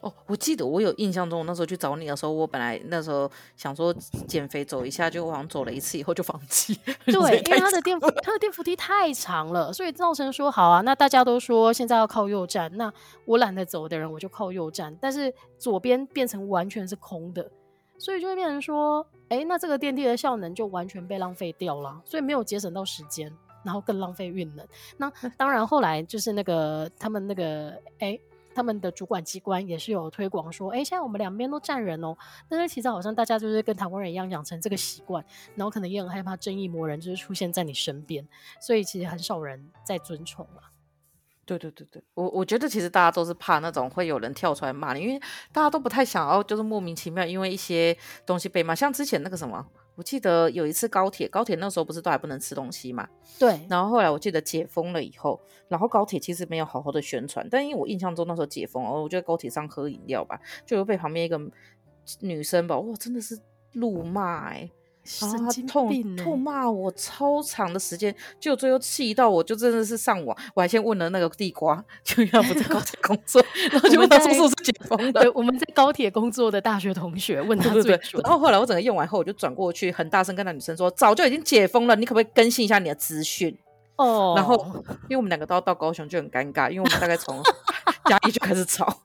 [0.01, 3.93] 哦，我记得我有印象中，我那时候去找你的时候，我本来那时候想说
[4.25, 6.73] 减肥走一下，就好像走了一次以后就放弃。
[7.03, 12.89] 对，因为它的电它的电扶梯太长了，所以造成说好啊，那大家都说现在要靠右站，那
[13.25, 17.51] 我懒得走的人我就靠右站，但是左边变成完全是空的，
[17.97, 23.29] 所以就会变成说，哎，那这个电梯的效能就完全被浪费掉了，所以没有节省到时间，
[23.63, 24.67] 然后更浪费运能。
[24.97, 28.19] 那 当然后来就是那个他们那个哎。
[28.51, 32.17] 他们的主管机关也是有推广说，哎，现在我们两边都站人哦。
[32.49, 35.23] 但是其实好像大家就是跟台湾人一样养成这个习惯，
[35.55, 38.27] 然后可能也很害怕正义魔人就是出现在你身边，
[38.59, 40.63] 所以其实很少人在尊崇了。
[41.45, 45.21] 对对对对，我我觉得其实大家都是怕那种会有人跳出来骂你，因为
[45.53, 47.95] 大家都不太想要就是莫名其妙因为一些
[48.25, 49.65] 东西被骂，像之前那个什么。
[49.99, 53.05] 我记得有一次高铁，高铁那时候不是都还不能吃东西嘛？
[53.37, 53.59] 对。
[53.69, 61.37] 然后后来我记得解封了以后，然后高铁其实没有好好的宣传，但因为我印象中那时候解封哦，我就在高铁上喝饮料吧，就有被旁边一个
[62.21, 63.37] 女生吧，哇，真的是
[63.73, 64.71] 怒骂哎、欸。
[65.21, 75.21] 然后他痛痛骂我超长的时间，就最后气到我就真的是上网，我还先问了那个地瓜， 就要不在高铁工作，然后就问他是不是解封的。
[75.21, 77.99] 对，我们在高铁工作的大学同学问他最准。
[77.99, 83.57] 对，然后后来我整个用完后，我就转过去，很大声跟那女生说：“早就已经解封了，你可不可以更新一下你的资讯？”
[83.97, 84.33] 哦。
[84.35, 84.55] 然后
[85.03, 87.41] 因为我们两个都要到高雄，就很尴尬，因为我们大概从
[88.05, 89.01] 嘉义就开始吵。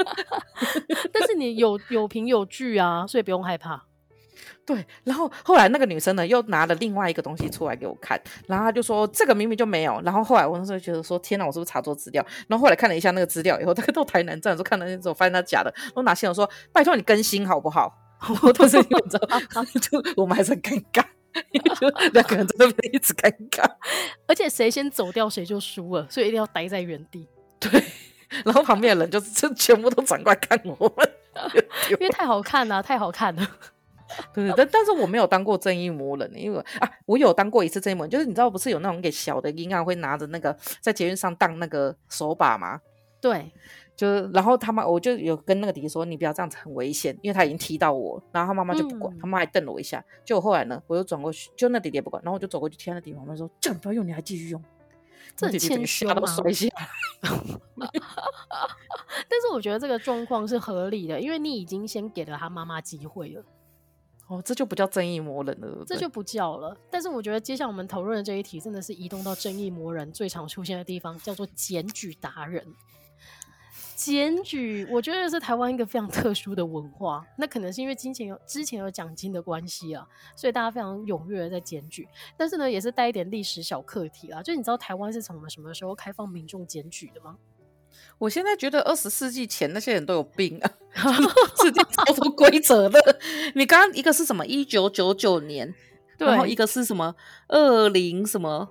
[1.12, 3.84] 但是你有有凭有据啊，所以不用害怕。
[4.66, 10.00] 对，然后后来那个女生呢，又拿了另外一个东西出来给我看，然后她就说这个明明就没有。
[10.04, 12.26] 然后后来我那时候觉得说天哪，我是不是查错资料？
[12.48, 15.72] 然后后来看了一下那个资料以后，大概 到台南站的时候看到那种，发现它假的。
[15.94, 17.96] 我拿信我说拜托你更新好不好？
[18.42, 19.38] 我都是你知道，
[19.80, 21.04] 就我们还是很尴尬，
[21.78, 23.62] 就两个人在那边一直尴尬，
[24.26, 27.28] 而且谁先走掉谁就输了，所以一定要待在原地。
[27.60, 27.70] 对，
[28.44, 31.08] 然后旁边的人就是全部都转过来看我们，
[31.90, 33.46] 因为太好看了，太好看了。
[34.32, 42.80] 对对，但但是我没有当过正义魔人，因为啊，我有当过一次正义魔人，就是你知道不是有那种给小的婴儿会拿着那个在捷运上当那个手把吗？
[43.20, 43.50] 对，
[43.96, 54.62] 就是然后他妈我就有跟那个弟弟说，你不要这样子，很危险，因为他已经踢到我，然后他妈妈就不管，嗯、他妈还瞪了我一下，就后来呢，我又转过去，就那弟弟也不管，然后我就走过去踢那弟弟，我妈说这样不要用，你还继续用，
[55.34, 56.14] 这很谦虚吗？
[59.28, 63.42] 但是我觉得这个状况是合理的，因为你已经先给了他妈妈机会了。
[64.28, 66.76] 哦，这就不叫正义魔人了，这就不叫了。
[66.90, 72.66] 但是我觉得接下来我们讨论的这一题，真的是移动到正义魔人最常出现的地方，叫做检举达人。
[73.94, 77.24] 检举，我觉得是台湾一个非常特殊的文化。
[77.38, 82.06] 那可能是因为金钱有之前有奖金的关系啊，所以大家非常踊跃的在检举。
[82.36, 84.42] 但是呢，也是带一点历史小课题啦。
[84.42, 87.38] 就你知道台湾是从什么时候开放民众检举的吗？
[88.18, 90.70] 我现在觉得二十世纪前那些人都有病啊
[91.62, 93.18] 世界超出规则的。
[93.54, 94.46] 你刚刚一个是什么？
[94.46, 95.74] 一九九九年，
[96.16, 97.14] 对，然后一个是什么？
[97.48, 98.68] 二零什么？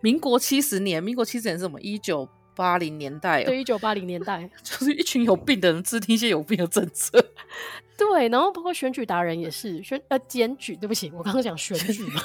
[0.00, 1.80] 民国七十年，民国七十年是什么？
[1.80, 7.22] 一九八零年代，对，一九八零年代，就是一群有病的人制定一些有病的政策。
[7.96, 12.22] 对，然后包括选举达人也是选呃检举，对不起，我刚刚讲选举嘛。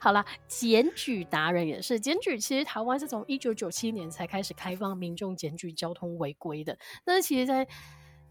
[0.00, 2.38] 好啦，检举达人也是检举。
[2.38, 7.66] 其实台湾是从一九九七年才开始开放民众检举交通违规的，但是其实在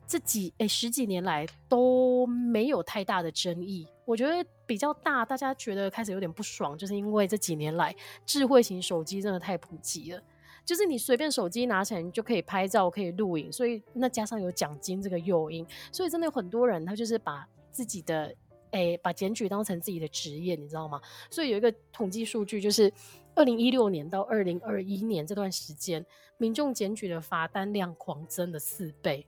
[0.06, 3.88] 这几诶、十几年来都没有太大的争议。
[4.06, 10.22] 我觉得比较大，大家觉得开始有点不爽，就是因为这几年来智慧型手机真的太普及了，
[10.66, 18.34] 就是你随便手机拿起来你就可以拍照，可以录影，所以那加上有奖金这个诱因，所以真的有很多人他就是把自己的。
[18.72, 21.02] 哎、欸，把检举当成自己的职业，你知道吗？
[21.30, 22.92] 所以有一个统计数据，就是
[23.36, 26.06] 二零一六年到二零二一年这段时间，
[26.38, 29.26] 民众检举的罚单量狂增了四倍。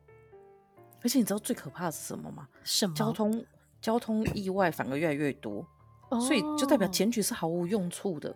[1.01, 2.47] 而且你知道最可怕的是什么吗？
[2.63, 2.93] 什么？
[2.93, 3.45] 交通
[3.81, 5.65] 交通意外反而越来越多，
[6.09, 8.35] 哦、所以就代表检举是毫无用处的。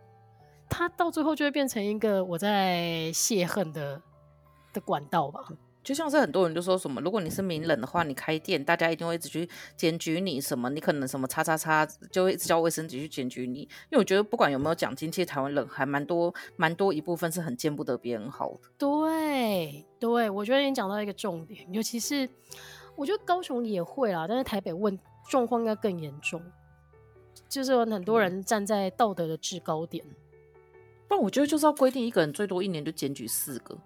[0.69, 4.01] 它到最后就会变成一个我在泄恨的
[4.71, 5.45] 的管道吧。
[5.84, 13.60] 就像是很多人就说什么，如果你是名人的话，你开店，大家一定会一直去检举你什么，你可能什么叉叉叉，就会一直叫卫生局去检举你。
[13.62, 18.69] 因为我觉得不管有没有奖金，其实台湾人还蛮多，蛮多一部分是很见不得别人好的。
[18.78, 22.30] 对对，我觉得你讲到一个重点，尤其是
[22.96, 24.98] 我觉得高雄也会啦，但是台北问
[25.30, 26.41] 状况应该更严重，
[27.50, 30.06] 就是有很多人站在道德的制高点。
[31.08, 33.78] 不然我觉得就是要规定一个人最多一年就检举四个。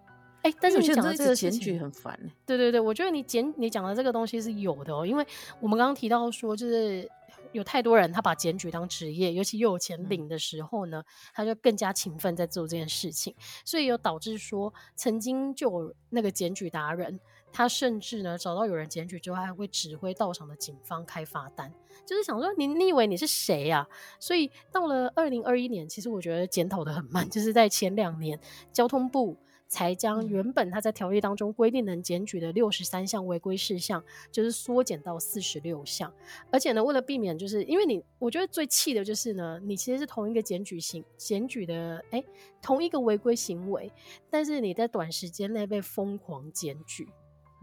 [0.48, 2.18] 哎、欸，但是你讲的这个检举很烦。
[2.46, 5.26] 对对对，我觉得你检你讲的这个东西是有的哦，因为
[5.60, 7.10] 我们刚刚提到说，就是
[7.52, 17.20] 有太多人他把检举当职业，尤其又有钱领的时候呢，他就更加勤奋在做这件事情，所以有导致说曾经就有那个检举达人。
[17.50, 21.74] 他甚至呢，找到有人检举之后，还会指挥到场的警方开罚单，
[22.06, 23.88] 就是想说你，你以为你是谁呀？
[24.20, 28.38] 所以到了二零二一年，其实我觉得检讨的很慢，就是在前两年，
[28.72, 29.36] 交通部
[29.68, 36.12] 才将原本他在条例当中规定能检举的六十三项违规事项，就是缩减到四十六项。
[36.50, 42.24] 而且呢，为了避免，就是因为你，我觉得最气的就是呢，你其实是同一个检举行检举的，哎，
[42.62, 43.92] 同一个违规行为，
[44.30, 47.08] 但是你在短时间内被疯狂检举。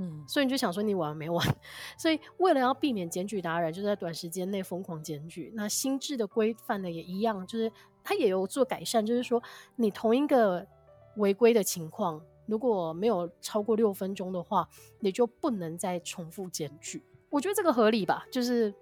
[0.01, 1.47] 嗯，所以你就想说你完没完？
[1.97, 7.71] 所以为了要避免检举达人就在短时间内疯狂检举，那心智的规范呢也一样，就是
[8.03, 9.41] 它也有做改善，就是说
[9.77, 10.67] 你同一个
[11.17, 14.69] 违规的情况，如果没有超过六分钟的话，
[15.01, 17.03] 你就不能再重复检举。
[17.31, 18.27] 我觉得这个合理吧？
[18.31, 18.73] 就是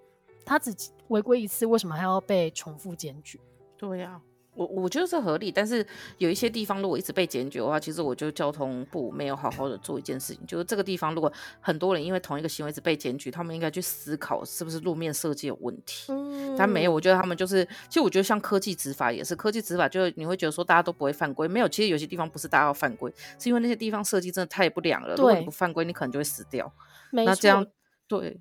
[0.45, 0.75] 他只
[1.09, 3.41] 违规一次，为什么还要被重复检举？
[3.77, 4.21] 对呀。
[4.55, 5.85] 我我觉得是合理，但是
[6.19, 16.13] 有一些地方如果一直被检举的话，其实我觉得交通部没有好好的做一件事情，就是这个地方如果很多人因为同一个行为一直被检举，他们应该去思考是不是路面设计有问题。
[16.13, 25.17] 嗯，但没有，我觉得他们就是，其实我觉得像科技执法也是，科技执法就是你会觉得说大家都不会犯规，没有，其实有些地方不是大家要犯规，是因为那些地方设计真的太不良了。
[25.17, 26.71] 对，如果你不犯规，你可能就会死掉。
[27.11, 27.31] 没错。
[27.31, 27.67] 那这样
[28.07, 28.41] 对，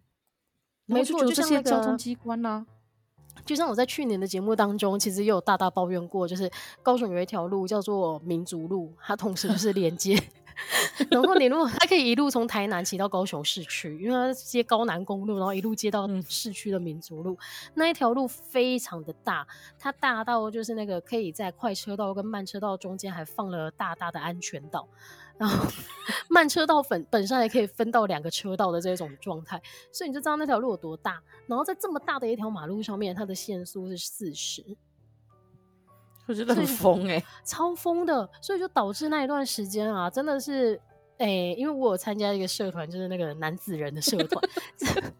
[0.85, 2.80] 没错，就像那个交通机关呢、啊。
[3.45, 6.49] 就像我在去年的节目当中，其实也有大大抱怨过，就是
[6.81, 10.17] 高雄有一条路叫做民族路，它同时就是连接，
[11.09, 19.45] 然后你如果它可以一路从台南骑到高雄市区，因为它接高南公路，然后一路接到市区的民族路，嗯、那一条路非常的大，
[19.79, 24.87] 它大到就是那个可以在快车道跟慢车道中间还放了大大的安全岛。
[25.41, 25.65] 然后
[26.29, 29.59] 慢车道本本身还可以分到两个车道的这种状态，
[29.91, 31.19] 所以你就知道那条路有多大。
[31.47, 34.63] 然后在这么大的一条马路上面，它的限速是四十，
[36.27, 38.29] 我觉得很疯哎、欸，超疯的。
[38.39, 40.79] 所以就导致那一段时间啊，真的是
[41.21, 44.43] 哎、欸，因为我有参加一个社团，就是那个男子人的社团。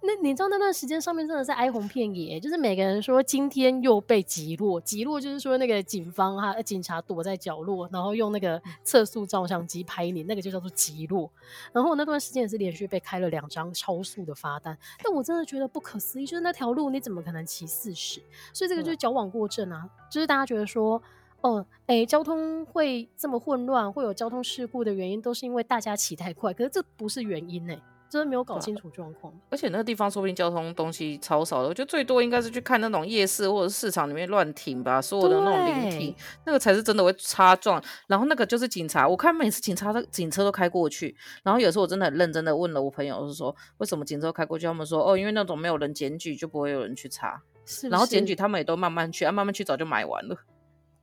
[0.00, 11.30] 那你知道那段时间上面真的是哀鸿遍野，就是每个人说今天又被击落，击落就是说那个警方哈，警察躲在角落，然后用那个测速照相机拍你，那个就叫做击落。
[11.72, 18.22] 然后那段时间也是连续被开了两张超速的罚单，但我真的觉得不可思议，就是那条路你怎么可能骑四十？
[18.54, 21.02] 所以这个就是矫枉过正啊，就是大家觉得说，
[21.46, 27.80] 哦，哎、欸，交通会这么混乱，会有交通事故的原因，都是因为大家骑太快，可是这不是原因呢、欸。
[28.08, 37.82] 真的没有搞清楚状况，而且那个地方说不定交通东西超少的，我觉得最多应该是去看那种夜市或者市场里面乱停吧，所有的那种临停，那个才是真的会擦撞。
[38.06, 44.66] 然后那个就是警察，我看每次警察的警车都开过去，然后有时候我真的很认真的问了我朋友，是说为什么警车开过去？
[44.66, 50.36] 他们说哦，因为那种没有人检举，就不会有人去查，是是然后检举他们也都慢慢去，啊，慢慢去早就买完了。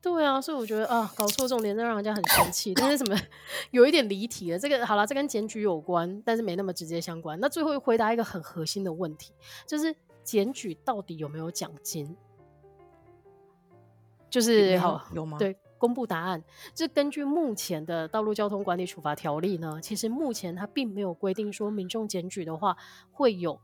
[0.04, 2.74] 对啊，所以我觉得啊，搞错重点，真让人家很生气。
[2.74, 3.18] 但是什么，
[3.72, 4.60] 有一点离题了。
[4.60, 7.39] 这个好了，这跟检举有关，但是没那么直接相关。
[7.39, 9.32] 那最后回答一个很核心的问题，
[9.66, 12.18] 就是检举到底有没有奖金？
[14.30, 15.38] 就是好有吗？
[15.38, 16.44] 对，公布答案。
[16.76, 22.76] 这根据目前的《道路交通管理处罚条例》呢，其实目前它并没有规定说民众检举的话
[23.13, 23.58] 会有。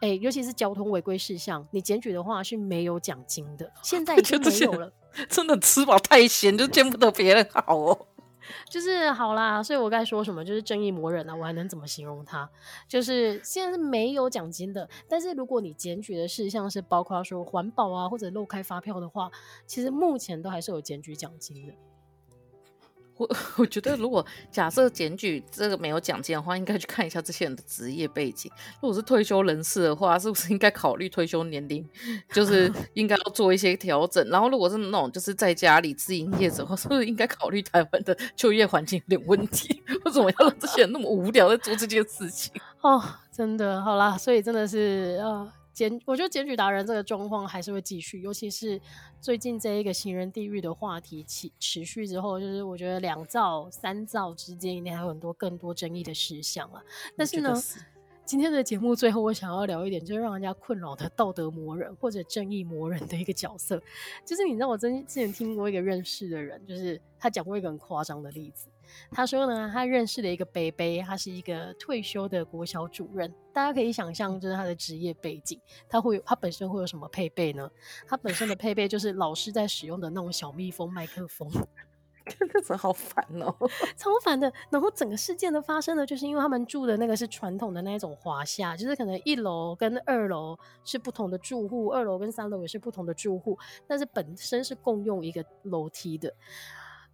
[0.00, 3.70] 哎、欸，尤其是交通违规事项，你检举的话是没有奖金的。
[3.82, 4.92] 现在已经 没有了，
[5.28, 8.06] 真的吃饱太闲，就见不得别人好哦。
[8.68, 10.44] 就是好啦，所以我该说什么？
[10.44, 12.48] 就是正义魔人啊，我还能怎么形容他？
[12.88, 14.88] 就是现在是没有奖金的。
[15.08, 19.30] 但是如果你检举的事项是包括说环保啊，或者漏开发票的话，
[19.66, 21.72] 其实目前都还是有检举奖金的。
[23.22, 28.50] 我 我觉得，如果假设检举这个没有奖金的话，应该去看一下这些人的职业背景。
[28.80, 31.88] 如果是退休人士的话，是不是应该考虑退休年龄，
[32.32, 34.26] 就是应该要做一些调整？
[34.28, 39.82] 然后，如果是那种就是在家里自营业者的话，是不是应该考虑台湾的就业环境有点问题？
[40.04, 42.52] 为什么要让这些人那么无聊在做这件事情？
[42.80, 45.52] 哦，真的，好啦，所以真的是啊。
[45.72, 48.80] 检，我觉得检举达人这个状况还是会继续，尤其是
[49.20, 56.82] 最近这一个行人地狱的话题持持续之后，就是我觉得两造三造之间一定还有很多更多争议的事项啊。
[57.16, 57.80] 但是呢，是
[58.24, 63.82] 今天的节目最后我想要聊一点，就是让人家困扰的道德魔人或者正义魔人的一个角色，
[64.24, 68.68] 就是你知道我真之前听过一个认识的人，就是他讲过一个很夸张的例子。
[69.10, 73.32] 他说呢，他认识了一个北北，他是一个退休的国小主任。
[73.52, 77.70] 大家可以想象，就是他的职业背景，他会他本身会有什么配备呢？
[78.06, 81.50] 他本身的配备就是老师在使用的那种小蜜蜂麦克风。
[82.38, 83.52] 真的是好烦哦，
[83.98, 84.50] 超烦的。
[84.70, 93.58] 然后整个事件的发生呢，就是因为他们住的那个是传统的那一种华夏，就是可能一楼跟二楼是不同的住户，二楼跟三楼也是不同的住户，
[93.88, 96.32] 但是本身是共用一个楼梯的。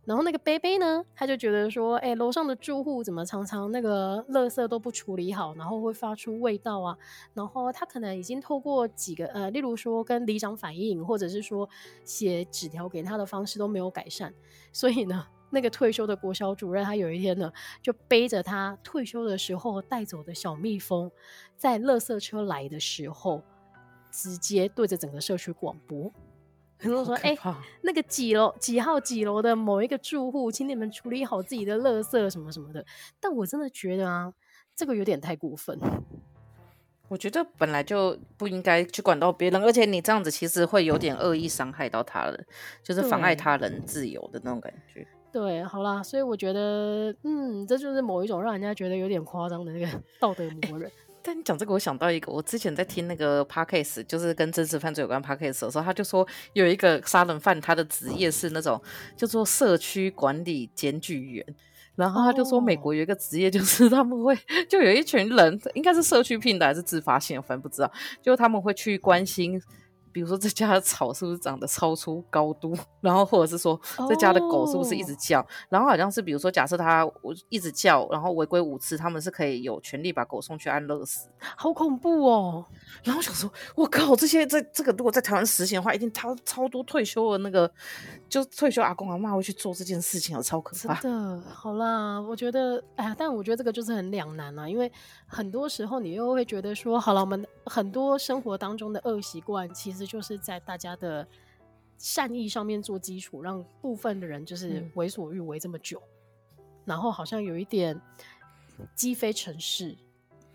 [0.08, 6.96] 然后那个贝贝呢，他就觉得说，哎、欸，楼上的住户怎么常常那个垃圾都不处理好，然后会发出味道啊。
[7.34, 11.68] 然后他可能已经透过几个呃，例如说跟里长反映，或者是说
[12.04, 14.32] 写纸条给他的方式都没有改善。
[14.72, 17.52] 所以呢，那个退休的国小主任，他有一天呢，
[17.82, 21.12] 就背着他退休的时候带走的小蜜蜂，
[21.54, 23.42] 在垃圾车来的时候，
[24.10, 26.10] 直接对着整个社区广播。
[26.78, 32.84] 很多人说：“哎、欸，那个几楼几号几楼的某一个住户，请你们处理好自己的垃圾什么什么的。”
[33.20, 34.32] 但我真的觉得啊，
[34.76, 35.78] 这个有点太过分。
[37.08, 42.46] 我觉得本来就不应该去管到别人，而且你这样子其实会有点恶意伤害到他人，
[42.82, 45.06] 就是妨碍他人自由的那种感觉。
[45.32, 50.88] 对，好啦，所以我觉得，嗯，这就是某一种让人家觉得有点夸张的那个 道德魔人。
[50.88, 50.94] 欸
[51.28, 58.80] 但你讲这个，我想到一个，我之前在听那个 podcast，就是跟真实犯罪有关 podcast 的时候，他就说有一个杀人犯，他的职业是那种
[59.14, 61.44] 叫做社区管理检举员，
[61.96, 64.34] 然后他就说美国有一个职业，就是他们会
[64.70, 69.60] 就有一群人，应该是社区聘的还是自发性，反正不知道，就他们会去关心。
[70.12, 81.28] 比如说这家的草是不是长得超出高度， 然后或者是说这家的狗是不是一直叫，然后好像是比如说假设它我一直叫，然后违规五次，他们是可以有权利把狗送去安乐死。
[81.56, 82.64] 好恐怖哦！
[83.04, 87.70] 然后想说，我靠，这些这这个如果在台湾实行的话，一定超超多退休的那个
[88.28, 90.94] 就退休阿公阿妈会去做这件事情，哦，超可怕。
[90.94, 94.90] 真的，好啦，我觉得哎呀，但我觉得这个就是很两难啊，因为
[95.26, 99.97] 很多时候你又会觉得说，好了，我们很多生活当中的恶习惯其实。
[100.06, 101.26] 就是在大家的
[101.96, 106.02] 善意上面做基础，让部分的人就是为所欲为这么久，
[106.58, 108.00] 嗯、然后好像有一点
[108.94, 109.96] 鸡飞城市，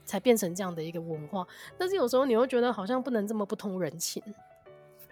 [0.05, 1.45] 才变成这样的一个文化。
[1.77, 4.21] 但是有时候你又觉得好像不能这么不通人情。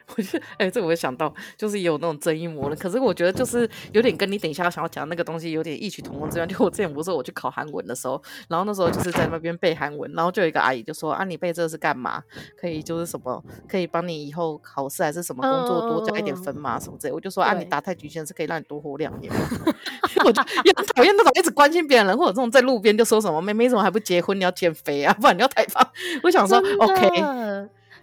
[0.15, 2.77] 我觉得，哎、欸，这我会想到，就是也有那种争议魔人。
[2.77, 6.45] 可是我觉得，就是有点跟你等一下想要讲那个东西有点异曲同工之妙。
[6.47, 12.21] 就我之前不是我去考韩文的时候，然后那时候就是在那边背韩文，然后就有一个阿姨就说：“啊，你背这个是干嘛？
[12.59, 16.79] 可以就是什么，可以帮你以后考试还是什么工作多加一点分嘛？
[16.79, 19.31] 什么之类。”我就说：“啊，你打太极拳是可以让你多活两年。
[20.25, 24.37] ”我就也很讨厌那种一直关心别人，或者这种在路边就说什么“妹妹怎么还不结婚？
[24.37, 25.87] 你要减肥啊，不然你要太胖。”
[26.23, 27.09] 我想说：“OK。”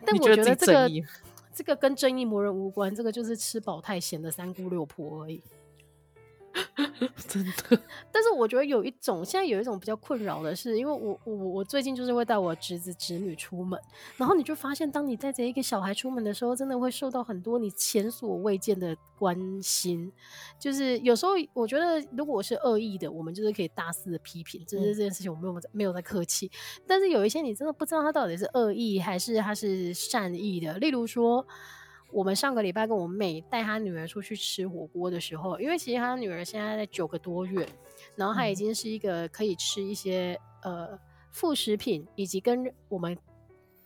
[0.07, 0.89] 但我觉得这个。
[1.59, 5.43] 这个跟正义魔人无关，这个就是吃饱太闲的三姑六婆而已。
[7.29, 7.81] 真的，
[8.11, 13.79] 但是我觉得有一种，现在有一种比较困扰的是，因为我我我最近就是会带我侄子侄女出门，
[14.17, 20.11] 然后你就发现，当你带着一个小孩出门的时候，真的会受到很多你前所未见的关心。
[20.59, 26.51] 就是有时候我觉得，如果我是恶意的，我们就是可以大肆的批评，就是这件事情我没有没有在客气。
[26.87, 31.47] 但是有一些你真的不知道他到底是恶意还是他是善意的，例如说。
[32.11, 37.69] 我们上个礼拜跟我妹带她女儿出去吃火锅的时候，因为其实她女儿现在在九个多月，
[38.17, 40.99] 然后她已经是一个可以吃一些呃
[41.31, 43.17] 副食品，以及跟我们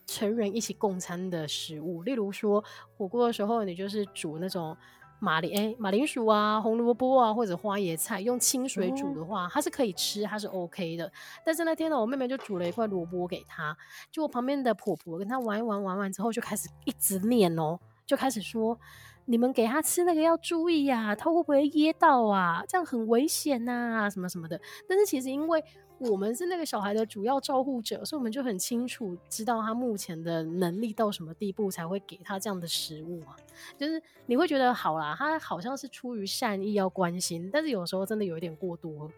[0.06, 2.02] 成人一起共餐的食物。
[2.02, 2.62] 例如说
[2.96, 4.76] 火锅的时候，你就是煮那种
[5.18, 11.10] 马铃哎马铃薯啊、红萝卜啊或者花椰菜，用清水煮的话，它是可以吃，它是 OK 的。
[11.44, 13.76] 但是那天呢，我妹妹就煮了一块萝卜给她，
[14.10, 17.78] 就我旁边的婆婆跟她玩一玩，玩完之后就开始一直念哦。
[18.06, 18.78] 就开始说，
[19.24, 22.64] 你们给他吃那个要注意呀，他会不会噎到啊？
[22.66, 24.60] 这样很危险呐，什么什么的。
[24.88, 25.62] 但是其实因为
[25.98, 33.36] 我们是那个小孩的主要照顾者，所以我们就很清楚知道他目前的能力到什么地步才会给他这样的食物啊。
[33.78, 39.08] 就是你会觉得好啦，他好像是出于善意要关心，但是有时候真的有一点过多。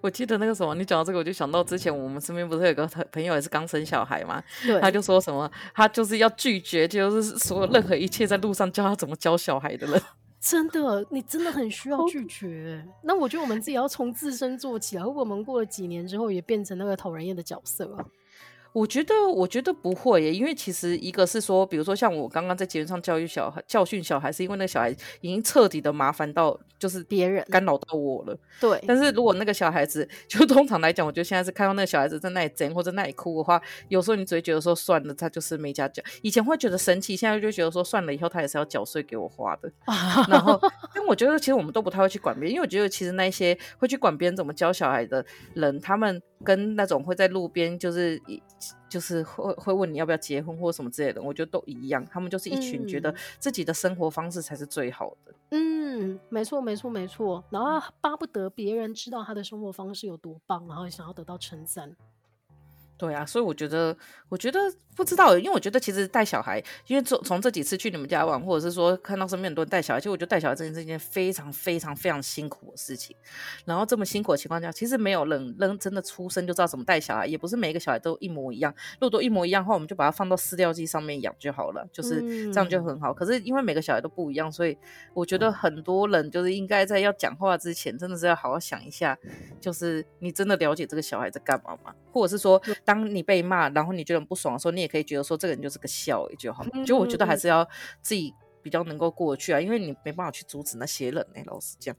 [0.00, 10.00] 我记得那个什么，你讲到这个，我就想到之前我们身边不是有个朋友也是刚生小孩嘛，对，他就说什么，他就是要拒绝，就是所有任何一切在路上教他怎么教小孩的人。
[10.40, 12.84] 真的，你真的很需要拒绝。
[13.02, 17.96] 那我觉得我们自己要从自身做起啊，如果我们过了几年之后也变成那个讨人厌的角色。
[18.74, 28.36] 我觉得，我觉得不会耶，因为其实一个是说，比如说像我刚刚在节目上教育小孩、教训小孩，是因为那个小孩已经彻底的麻烦到，就是别人干扰到我了。
[28.60, 28.82] 对。
[28.84, 36.02] 但是如果那个小孩子，就 通常来讲，我觉得现在是看到那个小孩子在那里争或者那里哭的话，有时候你只会觉得说算了，他就是没家教。
[36.22, 39.72] 以前会觉得生气，现在就觉得说算了，以后他也是要缴税给我花的。
[40.28, 40.60] 然后，
[40.92, 46.20] 但我觉得其实我们都不太会去管别人，因为我觉得其实那些会去管别人怎么教小孩的人，他们。
[46.44, 48.20] 跟那种会在路边就是
[48.88, 52.04] 就是会会问你要不要结婚或什么之类的，我觉得都一样。
[52.10, 55.34] 他们就是一群觉得自己的生活方式才是最好的。
[55.50, 57.42] 嗯，没错，没错，没错。
[57.50, 61.96] 然后巴不得别人知道他的生活方式有多棒，然后想要得到称赞。
[62.96, 63.96] 对啊，所以我觉得，
[64.28, 64.58] 我觉得
[64.96, 73.16] 不知道，因为我觉得其实带小孩，因为从从这几次去你们家玩，或者是说看到身边很多人带小孩，其实我觉得带小孩这件是一件非常非常非常辛苦的事情。
[73.64, 78.72] 然后这么辛苦的情况下，其实没有人人真的出生就知道怎么带小孩，也不是每一个小孩都一模一样。
[79.00, 83.12] 如果都一模一样的话，我们就把它放到饲料机上面养就好了，就是这样就很好。
[83.12, 84.78] 嗯、可是因为每个小孩都不一样，所以
[85.12, 89.18] 我觉得很多人就是应该在要讲话之前，真的是要好好想一下，
[89.60, 91.92] 就是你真的了解这个小孩在干嘛吗？
[92.12, 96.64] 或者是说，当你被骂，然后你觉得很不爽的时候，你也可以觉得说这个人就是个笑就好。
[96.84, 97.66] 就我觉得还是要
[98.02, 101.26] 自己比较能够过去啊，因为你没办法去阻止那些人。
[101.46, 101.94] 老实讲，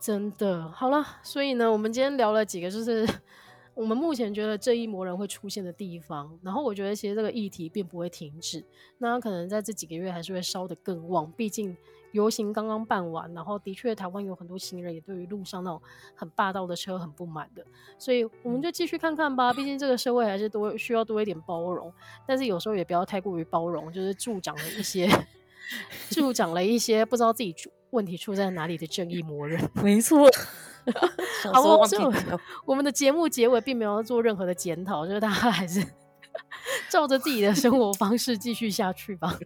[0.00, 3.06] 真的好了，所以呢，我们今天聊了几个，就是
[3.74, 6.38] 我们目前觉得这一魔人会出现的地方。
[6.42, 8.64] 然后我觉得其实这个议题并不会停止，
[8.98, 11.76] 那可能在这几个月还是会烧得更旺，毕竟。
[12.12, 15.80] 游行刚刚办完，然后的确台湾有很多行人也对于路上那种
[16.14, 17.64] 很霸道的车很不满的，
[17.98, 19.52] 所以我们就继续看看吧。
[19.52, 21.92] 毕竟这个社会还是多需要多一点包容，
[22.26, 25.08] 但是有时候也不要太过于包容，就是助长了一些
[26.10, 27.54] 助长了一些不知道自己
[27.90, 29.70] 问题出在哪里的正义魔人。
[29.82, 30.28] 没错。
[31.52, 31.86] 好，我
[32.64, 35.86] 我们的节目结尾并没有做任何的检讨，就是大家还是
[36.88, 39.38] 照着自己的生活方式继续下去吧。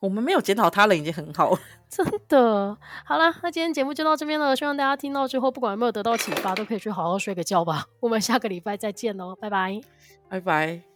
[0.00, 1.58] 我们没有检讨他人已经很好了，
[1.88, 2.76] 真的。
[3.04, 4.54] 好了，那今天节目就到这边了。
[4.54, 7.86] 希望大家听到之后，不管有没有得到启发，都可以去好好睡个觉吧。
[8.00, 9.80] 我们下个礼拜再见喽，拜拜，
[10.28, 10.93] 拜拜。